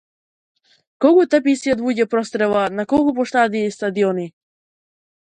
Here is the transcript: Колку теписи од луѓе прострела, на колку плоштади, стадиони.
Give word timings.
Колку 1.05 1.25
теписи 1.35 1.75
од 1.75 1.85
луѓе 1.89 2.09
прострела, 2.15 2.65
на 2.81 2.89
колку 2.95 3.17
плоштади, 3.21 3.65
стадиони. 3.81 4.29